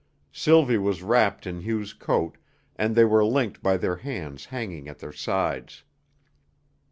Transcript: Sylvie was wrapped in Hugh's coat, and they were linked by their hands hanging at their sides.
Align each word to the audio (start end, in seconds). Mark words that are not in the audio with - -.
Sylvie 0.31 0.79
was 0.79 1.03
wrapped 1.03 1.45
in 1.45 1.61
Hugh's 1.61 1.93
coat, 1.93 2.39
and 2.75 2.95
they 2.95 3.05
were 3.05 3.23
linked 3.23 3.61
by 3.61 3.77
their 3.77 3.97
hands 3.97 4.45
hanging 4.45 4.87
at 4.89 4.97
their 4.97 5.13
sides. 5.13 5.83